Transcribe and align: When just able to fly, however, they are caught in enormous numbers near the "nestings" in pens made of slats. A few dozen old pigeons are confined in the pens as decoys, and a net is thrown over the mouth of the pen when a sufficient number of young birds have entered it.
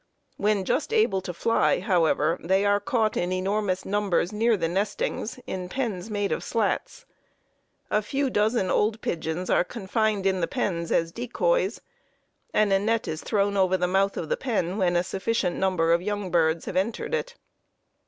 When 0.37 0.65
just 0.65 0.91
able 0.93 1.21
to 1.21 1.31
fly, 1.31 1.79
however, 1.79 2.39
they 2.41 2.65
are 2.65 2.79
caught 2.79 3.15
in 3.15 3.31
enormous 3.31 3.85
numbers 3.85 4.31
near 4.33 4.57
the 4.57 4.67
"nestings" 4.67 5.39
in 5.45 5.69
pens 5.69 6.09
made 6.09 6.31
of 6.31 6.43
slats. 6.43 7.05
A 7.91 8.01
few 8.01 8.31
dozen 8.31 8.71
old 8.71 9.01
pigeons 9.01 9.47
are 9.51 9.63
confined 9.63 10.25
in 10.25 10.41
the 10.41 10.47
pens 10.47 10.91
as 10.91 11.11
decoys, 11.11 11.81
and 12.51 12.73
a 12.73 12.79
net 12.79 13.07
is 13.07 13.21
thrown 13.21 13.55
over 13.55 13.77
the 13.77 13.85
mouth 13.85 14.17
of 14.17 14.27
the 14.27 14.37
pen 14.37 14.79
when 14.79 14.95
a 14.95 15.03
sufficient 15.03 15.57
number 15.57 15.93
of 15.93 16.01
young 16.01 16.31
birds 16.31 16.65
have 16.65 16.75
entered 16.75 17.13
it. 17.13 17.35